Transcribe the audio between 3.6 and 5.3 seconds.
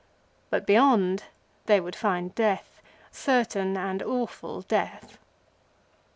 and awful death.